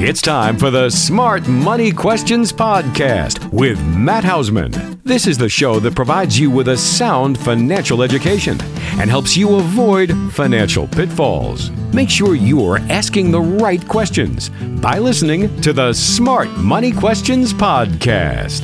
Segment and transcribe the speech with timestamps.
[0.00, 5.02] It's time for the Smart Money Questions Podcast with Matt Hausman.
[5.02, 8.56] This is the show that provides you with a sound financial education
[9.00, 11.70] and helps you avoid financial pitfalls.
[11.92, 14.50] Make sure you are asking the right questions
[14.80, 18.60] by listening to the Smart Money Questions Podcast.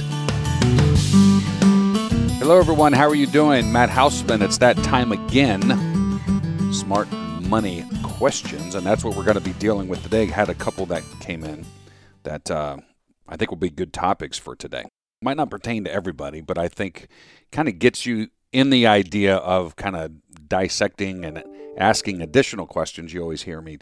[2.38, 2.92] Hello, everyone.
[2.92, 3.72] How are you doing?
[3.72, 4.40] Matt Hausman.
[4.40, 5.62] It's that time again.
[6.72, 7.10] Smart
[7.40, 7.84] money
[8.18, 10.26] questions, and that's what we're going to be dealing with today.
[10.26, 11.64] Had a couple that came in
[12.22, 12.76] that uh,
[13.28, 14.84] I think will be good topics for today.
[15.22, 17.08] Might not pertain to everybody, but I think
[17.50, 20.12] kind of gets you in the idea of kind of
[20.48, 21.42] dissecting and
[21.76, 23.12] asking additional questions.
[23.12, 23.78] You always hear me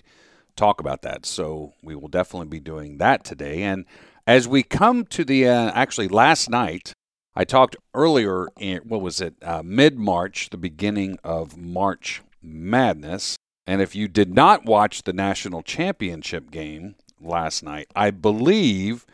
[0.57, 3.62] talk about that, so we will definitely be doing that today.
[3.62, 3.85] And
[4.27, 6.93] as we come to the uh, actually last night
[7.35, 13.37] I talked earlier, in, what was it, uh, mid March, the beginning of March Madness.
[13.66, 19.07] And if you did not watch the national championship game last night, I believe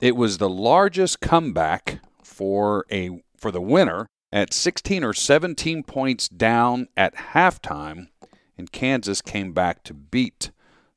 [0.00, 6.28] it was the largest comeback for a for the winner at 16 or 17 points
[6.28, 8.08] down at halftime,
[8.58, 10.50] and Kansas came back to beat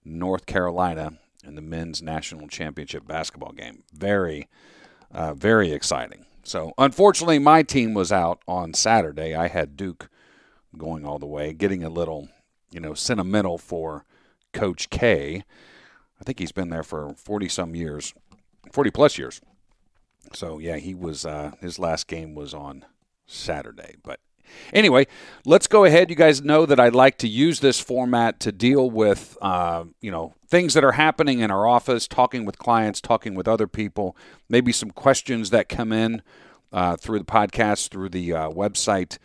[0.04, 3.84] North Carolina in the men's national championship basketball game.
[3.94, 4.48] Very,
[5.12, 6.26] uh, very exciting.
[6.44, 9.36] So, unfortunately, my team was out on Saturday.
[9.36, 10.10] I had Duke
[10.78, 12.30] going all the way, getting a little,
[12.72, 14.06] you know, sentimental for
[14.54, 15.44] Coach K.
[16.20, 18.14] I think he's been there for 40 some years,
[18.72, 19.42] 40 plus years.
[20.34, 22.86] So, yeah, he was, uh, his last game was on
[23.26, 23.96] Saturday.
[24.04, 24.20] But
[24.74, 25.08] Anyway,
[25.46, 26.10] let's go ahead.
[26.10, 30.12] You guys know that I like to use this format to deal with, uh, you
[30.12, 34.16] know, things that are happening in our office, talking with clients, talking with other people,
[34.48, 36.22] maybe some questions that come in
[36.72, 39.18] uh, through the podcast, through the uh, website,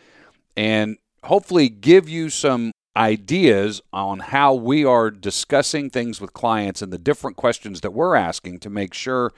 [0.57, 6.93] and hopefully give you some ideas on how we are discussing things with clients and
[6.93, 9.33] the different questions that we're asking to make sure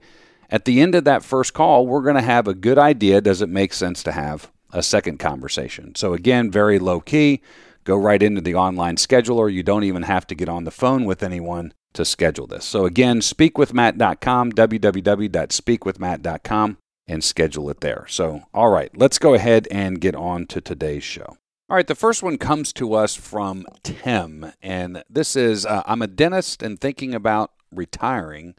[0.51, 3.43] at the end of that first call, we're going to have a good idea does
[3.43, 5.95] it make sense to have a second conversation?
[5.95, 7.41] So, again, very low key.
[7.85, 9.53] Go right into the online scheduler.
[9.53, 12.65] You don't even have to get on the phone with anyone to schedule this.
[12.65, 18.07] So, again, speakwithmatt.com, www.speakwithmatt.com, and schedule it there.
[18.09, 21.37] So, all right, let's go ahead and get on to today's show.
[21.69, 26.03] All right, the first one comes to us from Tim, and this is uh, I'm
[26.03, 28.55] a dentist and thinking about retiring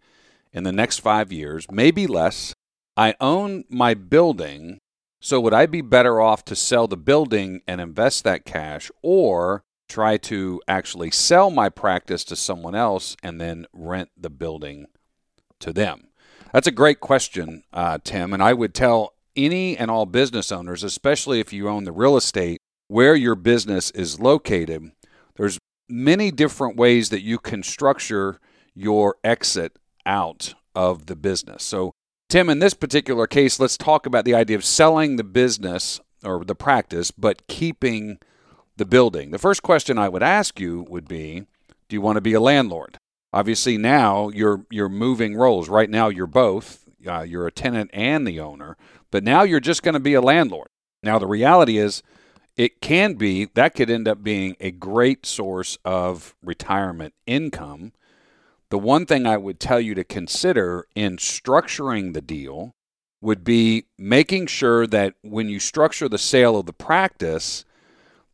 [0.52, 2.56] in the next five years, maybe less.
[2.98, 4.80] I own my building,
[5.20, 9.64] so would I be better off to sell the building and invest that cash or
[9.88, 14.88] try to actually sell my practice to someone else and then rent the building
[15.60, 16.08] to them?
[16.56, 18.32] That's a great question, uh, Tim.
[18.32, 22.16] And I would tell any and all business owners, especially if you own the real
[22.16, 24.94] estate where your business is located,
[25.36, 28.40] there's many different ways that you can structure
[28.74, 31.62] your exit out of the business.
[31.62, 31.92] So,
[32.30, 36.46] Tim, in this particular case, let's talk about the idea of selling the business or
[36.46, 38.18] the practice, but keeping
[38.78, 39.32] the building.
[39.32, 41.48] The first question I would ask you would be
[41.90, 42.98] Do you want to be a landlord?
[43.36, 45.70] Obviously, now you're, you're moving roles.
[45.70, 46.82] Right now, you're both.
[47.06, 48.76] Uh, you're a tenant and the owner,
[49.12, 50.70] but now you're just going to be a landlord.
[51.04, 52.02] Now, the reality is,
[52.58, 57.92] it can be that could end up being a great source of retirement income
[58.70, 62.76] the one thing I would tell you to consider in structuring the deal
[63.22, 67.64] would be making sure that when you structure the sale of the practice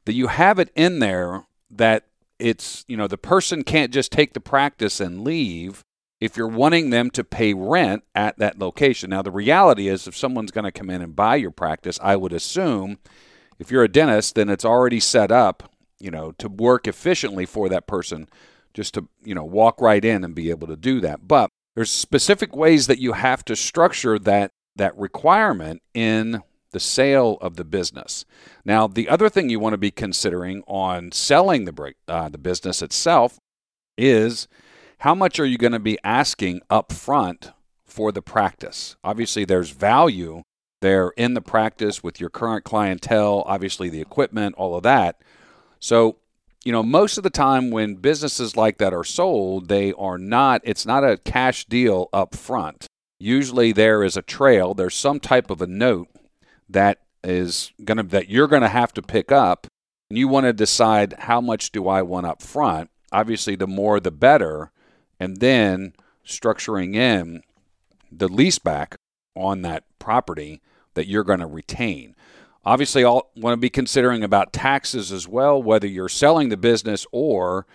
[0.06, 2.06] that you have it in there that
[2.42, 5.84] it's you know the person can't just take the practice and leave
[6.20, 9.10] if you're wanting them to pay rent at that location.
[9.10, 12.16] Now the reality is if someone's going to come in and buy your practice, I
[12.16, 13.00] would assume
[13.60, 17.70] if you're a dentist then it's already set up, you know, to work efficiently for
[17.70, 18.28] that person
[18.74, 21.28] just to you know walk right in and be able to do that.
[21.28, 26.42] But there's specific ways that you have to structure that that requirement in
[26.72, 28.26] the sale of the business.
[28.66, 32.82] Now, the other thing you want to be considering on selling the uh, the business
[32.82, 33.40] itself
[33.98, 34.48] is
[35.00, 37.52] how much are you going to be asking up front
[37.86, 38.96] for the practice?
[39.04, 40.44] Obviously, there's value
[40.82, 45.22] there in the practice with your current clientele, obviously the equipment, all of that.
[45.80, 46.18] So,
[46.64, 50.62] you know, most of the time when businesses like that are sold, they are not
[50.64, 52.88] it's not a cash deal up front.
[53.20, 56.10] Usually there is a trail, there's some type of a note
[56.74, 59.68] that is going to that you're going to have to pick up
[60.10, 62.90] and you want to decide how much do I want up front.
[63.12, 64.72] Obviously the more the better
[65.20, 65.94] and then
[66.26, 67.44] structuring in
[68.12, 68.96] the lease back
[69.36, 70.62] on that property
[70.94, 72.16] that you're going to retain.
[72.64, 77.08] Obviously, I'll want to be considering about taxes as well, whether you're selling the business
[77.12, 77.66] or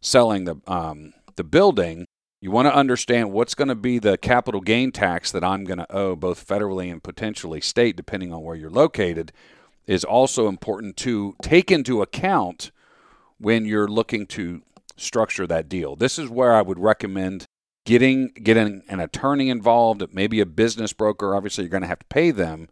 [0.00, 2.06] selling the um, the building.
[2.44, 5.78] You want to understand what's going to be the capital gain tax that I'm going
[5.78, 9.32] to owe both federally and potentially state, depending on where you're located,
[9.86, 12.70] is also important to take into account
[13.38, 14.60] when you're looking to
[14.98, 15.96] structure that deal.
[15.96, 17.46] This is where I would recommend
[17.86, 21.34] getting getting an attorney involved, maybe a business broker.
[21.34, 22.68] Obviously, you're going to have to pay them,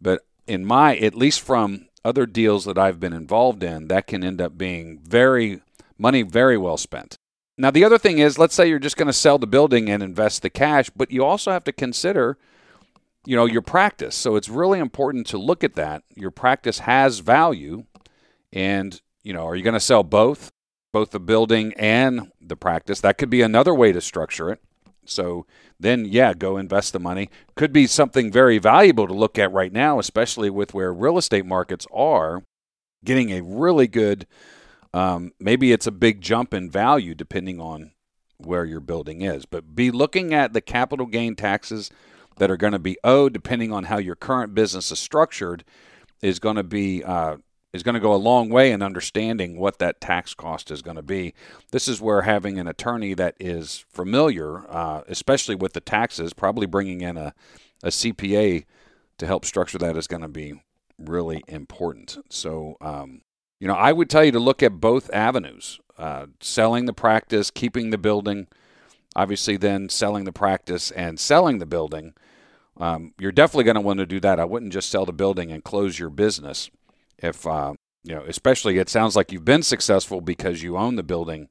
[0.00, 4.24] but in my at least from other deals that I've been involved in, that can
[4.24, 5.60] end up being very
[5.96, 7.18] money very well spent.
[7.58, 10.02] Now, the other thing is, let's say you're just going to sell the building and
[10.02, 12.36] invest the cash, but you also have to consider,
[13.24, 14.14] you know, your practice.
[14.14, 16.02] So it's really important to look at that.
[16.14, 17.84] Your practice has value,
[18.52, 20.50] and you know, are you going to sell both?
[20.96, 23.02] both the building and the practice.
[23.02, 24.62] That could be another way to structure it.
[25.04, 25.44] So
[25.78, 27.28] then, yeah, go invest the money.
[27.54, 31.44] Could be something very valuable to look at right now, especially with where real estate
[31.44, 32.44] markets are
[33.04, 34.26] getting a really good,
[34.96, 37.92] um, maybe it's a big jump in value depending on
[38.38, 39.44] where your building is.
[39.44, 41.90] But be looking at the capital gain taxes
[42.38, 45.64] that are going to be owed depending on how your current business is structured
[46.22, 47.36] is going to be uh,
[47.74, 50.96] is going to go a long way in understanding what that tax cost is going
[50.96, 51.34] to be.
[51.72, 56.66] This is where having an attorney that is familiar, uh, especially with the taxes, probably
[56.66, 57.34] bringing in a,
[57.82, 58.64] a CPA
[59.18, 60.54] to help structure that is going to be
[60.98, 62.16] really important.
[62.30, 63.20] So, um,
[63.58, 67.50] you know, I would tell you to look at both avenues uh, selling the practice,
[67.50, 68.48] keeping the building,
[69.14, 72.14] obviously, then selling the practice and selling the building.
[72.78, 74.38] Um, you're definitely going to want to do that.
[74.38, 76.70] I wouldn't just sell the building and close your business
[77.18, 77.72] if uh,
[78.06, 81.48] you know, especially it sounds like you've been successful because you own the building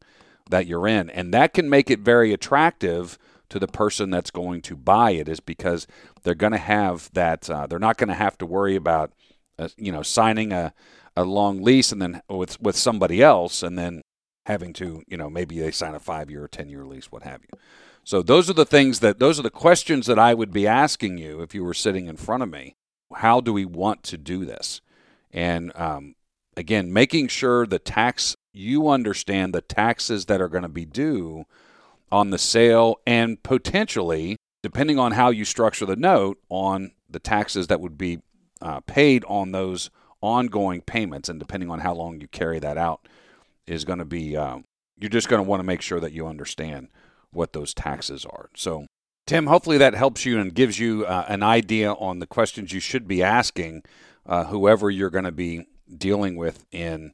[0.50, 3.18] that you're in, and that can make it very attractive
[3.50, 5.86] to the person that's going to buy it, is because
[6.24, 7.50] they're going to have that.
[7.50, 9.12] Uh, they're not going to have to worry about,
[9.60, 10.74] uh, you know, signing a
[11.16, 14.02] a long lease and then with with somebody else, and then
[14.46, 17.24] having to, you know, maybe they sign a five year or ten year lease, what
[17.24, 17.60] have you.
[18.04, 21.18] So those are the things that those are the questions that I would be asking
[21.18, 22.76] you if you were sitting in front of me.
[23.16, 24.82] How do we want to do this?
[25.32, 26.16] And um,
[26.56, 31.46] again, making sure the tax, you understand the taxes that are going to be due
[32.12, 37.68] on the sale and potentially, depending on how you structure the note, on the taxes
[37.68, 38.20] that would be
[38.62, 39.90] uh, paid on those
[40.26, 41.30] ongoing payments.
[41.30, 43.08] And depending on how long you carry that out,
[43.68, 44.60] is going to be, uh,
[44.98, 46.90] you're just going to want to make sure that you understand
[47.32, 48.50] what those taxes are.
[48.56, 48.88] So,
[49.26, 52.80] Tim, hopefully that helps you and gives you uh, an idea on the questions you
[52.80, 53.84] should be asking
[54.26, 55.66] uh, whoever you're going to be
[55.98, 57.14] dealing with in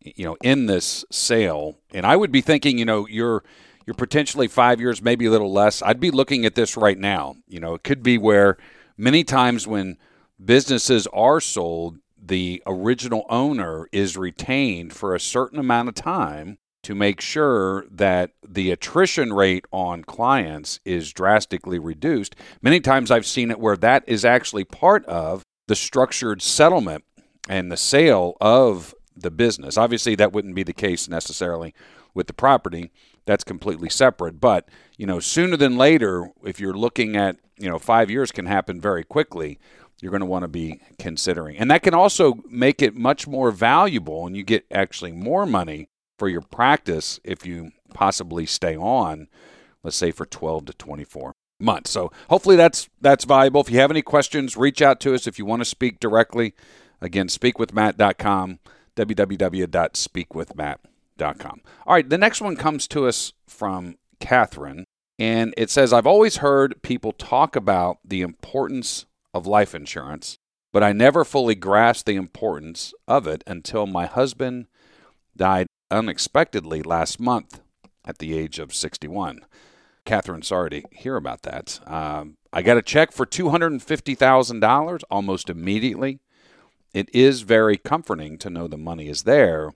[0.00, 1.78] you know in this sale.
[1.92, 3.44] And I would be thinking, you know, you're
[3.86, 5.82] you're potentially five years, maybe a little less.
[5.82, 7.36] I'd be looking at this right now.
[7.48, 8.56] You know, it could be where
[8.96, 9.98] many times when
[10.44, 16.94] businesses are sold, the original owner is retained for a certain amount of time to
[16.94, 22.34] make sure that the attrition rate on clients is drastically reduced.
[22.60, 27.04] Many times I've seen it where that is actually part of the structured settlement
[27.48, 29.76] and the sale of the business.
[29.76, 31.74] Obviously, that wouldn't be the case necessarily
[32.14, 32.90] with the property.
[33.26, 34.40] That's completely separate.
[34.40, 38.46] But, you know, sooner than later, if you're looking at, you know, five years can
[38.46, 39.58] happen very quickly,
[40.02, 41.56] you're going to want to be considering.
[41.56, 45.88] And that can also make it much more valuable and you get actually more money
[46.18, 49.28] for your practice if you possibly stay on,
[49.82, 51.90] let's say for 12 to 24 months.
[51.92, 53.60] So hopefully that's that's valuable.
[53.60, 55.28] If you have any questions, reach out to us.
[55.28, 56.54] If you want to speak directly,
[57.00, 58.58] again, speakwithmatt.com,
[58.96, 61.60] www.speakwithmatt.com.
[61.86, 64.84] All right, the next one comes to us from Catherine,
[65.18, 70.38] and it says, I've always heard people talk about the importance of life insurance,
[70.72, 74.66] but I never fully grasped the importance of it until my husband
[75.36, 77.60] died unexpectedly last month
[78.04, 79.44] at the age of 61.
[80.04, 81.80] Catherine, sorry to hear about that.
[81.86, 86.18] Um, I got a check for $250,000 almost immediately.
[86.92, 89.72] It is very comforting to know the money is there,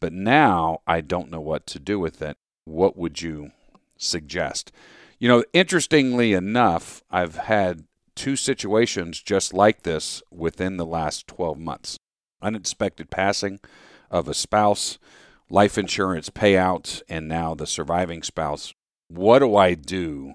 [0.00, 2.36] but now I don't know what to do with it.
[2.64, 3.50] What would you
[3.98, 4.72] suggest?
[5.18, 7.84] You know, interestingly enough, I've had
[8.16, 11.98] two situations just like this within the last 12 months
[12.42, 13.60] unexpected passing
[14.10, 14.98] of a spouse,
[15.50, 18.74] life insurance payout, and now the surviving spouse.
[19.08, 20.34] What do I do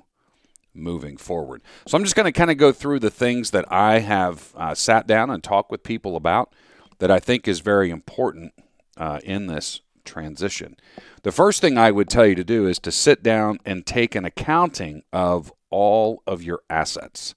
[0.74, 1.62] moving forward?
[1.88, 4.76] So I'm just going to kind of go through the things that I have uh,
[4.76, 6.54] sat down and talked with people about
[7.00, 8.54] that I think is very important
[8.98, 10.78] uh, in this transition.
[11.24, 14.16] The first thing I would tell you to do is to sit down and take
[14.16, 17.34] an accounting of all of your assets.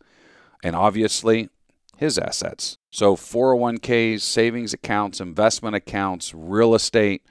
[0.64, 1.50] And obviously,
[1.98, 2.78] his assets.
[2.90, 7.24] So 401ks, savings accounts, investment accounts, real estate,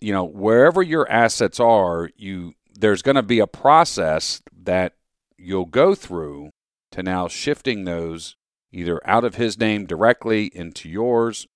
[0.00, 4.94] you know, wherever your assets are, you there's going to be a process that
[5.38, 6.50] you'll go through
[6.90, 8.36] to now shifting those
[8.72, 11.46] either out of his name directly into yours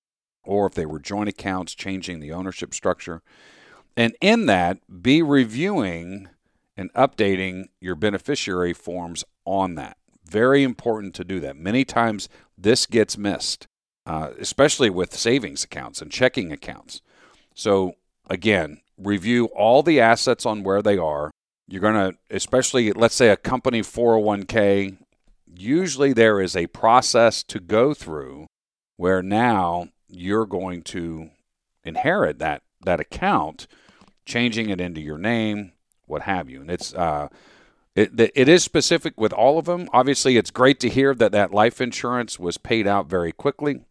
[0.43, 3.21] or if they were joint accounts, changing the ownership structure.
[3.97, 6.29] And in that, be reviewing
[6.77, 9.97] and updating your beneficiary forms on that.
[10.29, 11.57] Very important to do that.
[11.57, 13.67] Many times this gets missed,
[14.05, 17.01] uh, especially with savings accounts and checking accounts.
[17.55, 17.93] So,
[18.29, 21.31] again, review all the assets on where they are.
[21.67, 24.97] You're going to, especially, let's say a company 401k,
[25.47, 28.47] usually there is a process to go through
[28.97, 31.29] where now you're going to
[31.83, 33.67] inherit that, that account,
[34.25, 35.71] changing it into your name,
[36.05, 36.61] what have you.
[36.61, 37.29] And it's, uh,
[37.95, 39.89] it, it is specific with all of them.
[39.91, 43.81] Obviously, it's great to hear that that life insurance was paid out very quickly.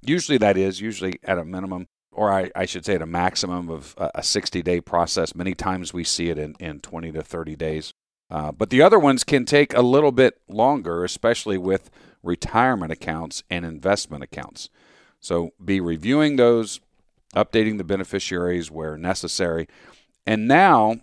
[0.00, 3.68] Usually, that is usually at a minimum, or I, I should say at a maximum
[3.68, 5.34] of a 60 day process.
[5.34, 7.92] Many times we see it in, in 20 to 30 days.
[8.30, 11.90] Uh, but the other ones can take a little bit longer, especially with
[12.22, 14.68] retirement accounts and investment accounts.
[15.20, 16.80] So be reviewing those,
[17.34, 19.66] updating the beneficiaries where necessary.
[20.26, 21.00] And now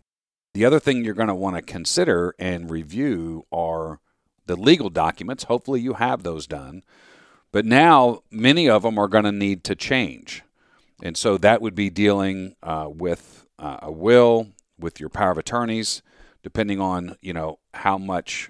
[0.56, 4.00] the other thing you're going to want to consider and review are
[4.46, 5.44] the legal documents.
[5.44, 6.82] Hopefully, you have those done.
[7.52, 10.44] But now, many of them are going to need to change.
[11.04, 14.48] And so that would be dealing uh, with uh, a will,
[14.80, 16.02] with your power of attorneys,
[16.42, 18.50] depending on, you know, how much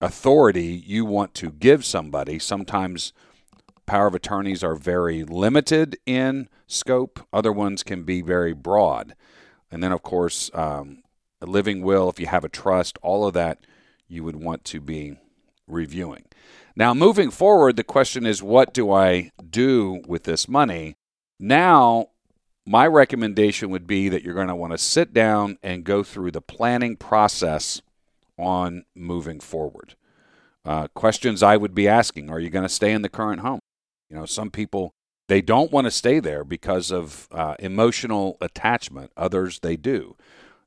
[0.00, 2.38] authority you want to give somebody.
[2.38, 3.12] Sometimes
[3.84, 9.14] power of attorneys are very limited in scope, other ones can be very broad.
[9.70, 11.02] And then, of course, um,
[11.40, 13.58] a living will, if you have a trust, all of that
[14.08, 15.16] you would want to be
[15.66, 16.24] reviewing.
[16.74, 20.96] Now, moving forward, the question is what do I do with this money?
[21.38, 22.08] Now,
[22.66, 26.32] my recommendation would be that you're going to want to sit down and go through
[26.32, 27.80] the planning process
[28.38, 29.94] on moving forward.
[30.64, 33.60] Uh, questions I would be asking Are you going to stay in the current home?
[34.10, 34.92] You know, some people,
[35.28, 40.16] they don't want to stay there because of uh, emotional attachment, others, they do.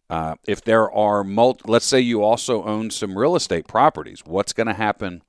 [0.10, 4.54] Uh, if there are multi, let's say you also own some real estate properties, what's
[4.54, 5.22] going to happen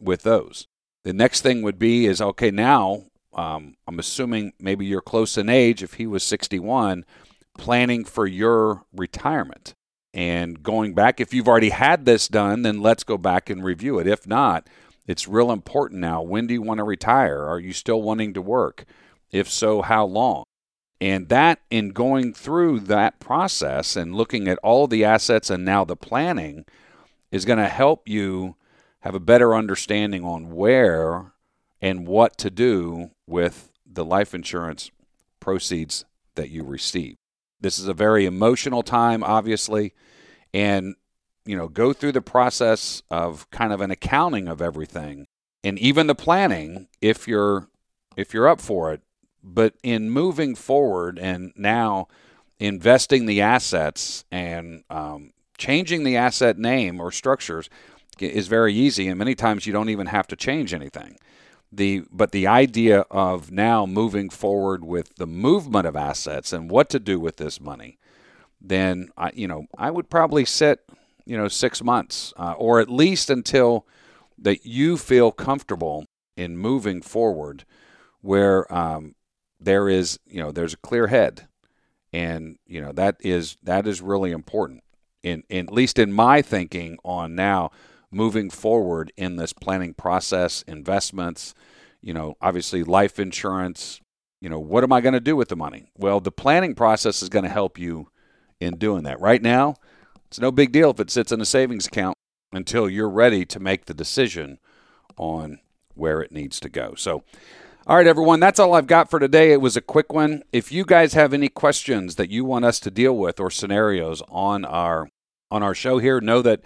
[0.00, 0.66] with those?
[1.04, 3.04] The next thing would be is okay now.
[3.34, 5.82] Um, I'm assuming maybe you're close in age.
[5.82, 7.04] If he was 61,
[7.58, 9.74] planning for your retirement
[10.14, 11.20] and going back.
[11.20, 14.06] If you've already had this done, then let's go back and review it.
[14.06, 14.68] If not,
[15.06, 16.22] it's real important now.
[16.22, 17.44] When do you want to retire?
[17.44, 18.84] Are you still wanting to work?
[19.30, 20.44] If so, how long?
[21.02, 25.84] And that, in going through that process and looking at all the assets and now
[25.84, 26.64] the planning,
[27.32, 28.54] is going to help you
[29.00, 31.32] have a better understanding on where
[31.80, 34.92] and what to do with the life insurance
[35.40, 36.04] proceeds
[36.36, 37.16] that you receive.
[37.60, 39.94] This is a very emotional time, obviously,
[40.54, 40.94] and
[41.44, 45.26] you know, go through the process of kind of an accounting of everything
[45.64, 47.66] and even the planning if you're
[48.16, 49.00] if you're up for it
[49.42, 52.08] but in moving forward and now
[52.58, 57.68] investing the assets and um, changing the asset name or structures
[58.20, 61.18] is very easy, and many times you don't even have to change anything.
[61.72, 66.90] The but the idea of now moving forward with the movement of assets and what
[66.90, 67.98] to do with this money,
[68.60, 70.80] then I you know I would probably sit
[71.24, 73.86] you know six months uh, or at least until
[74.38, 76.06] that you feel comfortable
[76.36, 77.64] in moving forward,
[78.20, 79.14] where um,
[79.64, 81.48] there is you know there's a clear head.
[82.12, 84.82] And you know that is that is really important
[85.22, 87.70] in, in at least in my thinking on now
[88.10, 91.54] moving forward in this planning process investments
[92.02, 94.00] you know obviously life insurance
[94.42, 95.90] you know what am i going to do with the money?
[95.96, 98.08] Well the planning process is going to help you
[98.60, 99.20] in doing that.
[99.20, 99.76] Right now
[100.26, 102.16] It's no big deal if it sits in a savings account
[102.52, 104.58] until you're ready to make the decision
[105.16, 105.60] on
[105.94, 106.94] where it needs to go.
[106.96, 107.22] So,
[107.86, 109.52] all right, everyone, that's all I've got for today.
[109.52, 110.44] It was a quick one.
[110.52, 114.22] If you guys have any questions that you want us to deal with or scenarios
[114.28, 115.08] on our
[115.50, 116.60] on our show here, know that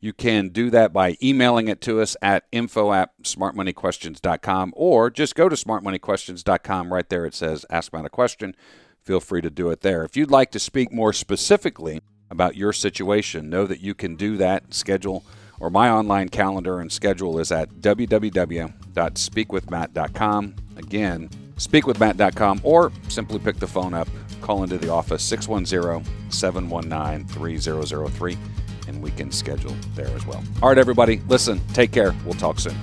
[0.00, 5.36] you can do that by emailing it to us at info at smartmoneyquestions.com or just
[5.36, 6.92] go to smartmoneyquestions.com.
[6.92, 8.56] Right there it says ask about a question.
[9.00, 10.02] Feel free to do it there.
[10.02, 14.36] If you'd like to speak more specifically about your situation, know that you can do
[14.36, 14.74] that.
[14.74, 15.24] Schedule
[15.60, 20.54] or my online calendar and schedule is at www.speakwithmatt.com.
[20.76, 24.08] Again, speakwithmatt.com or simply pick the phone up,
[24.40, 28.38] call into the office 610 719 3003
[28.88, 30.44] and we can schedule there as well.
[30.62, 32.14] All right, everybody, listen, take care.
[32.24, 32.76] We'll talk soon.